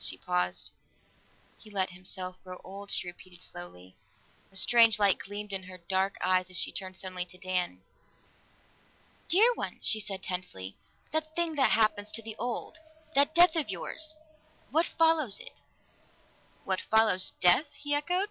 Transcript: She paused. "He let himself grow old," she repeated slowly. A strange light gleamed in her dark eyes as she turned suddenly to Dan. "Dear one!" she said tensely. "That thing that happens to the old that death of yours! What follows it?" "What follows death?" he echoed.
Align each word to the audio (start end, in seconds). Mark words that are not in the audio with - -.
She 0.00 0.16
paused. 0.18 0.72
"He 1.56 1.70
let 1.70 1.90
himself 1.90 2.42
grow 2.42 2.60
old," 2.64 2.90
she 2.90 3.06
repeated 3.06 3.42
slowly. 3.44 3.94
A 4.50 4.56
strange 4.56 4.98
light 4.98 5.20
gleamed 5.20 5.52
in 5.52 5.62
her 5.62 5.78
dark 5.78 6.16
eyes 6.20 6.50
as 6.50 6.56
she 6.58 6.72
turned 6.72 6.96
suddenly 6.96 7.24
to 7.26 7.38
Dan. 7.38 7.82
"Dear 9.28 9.54
one!" 9.54 9.78
she 9.80 10.00
said 10.00 10.20
tensely. 10.24 10.76
"That 11.12 11.36
thing 11.36 11.54
that 11.54 11.70
happens 11.70 12.10
to 12.10 12.22
the 12.22 12.34
old 12.40 12.80
that 13.14 13.36
death 13.36 13.54
of 13.54 13.70
yours! 13.70 14.16
What 14.72 14.86
follows 14.88 15.38
it?" 15.38 15.60
"What 16.64 16.80
follows 16.80 17.32
death?" 17.38 17.68
he 17.74 17.94
echoed. 17.94 18.30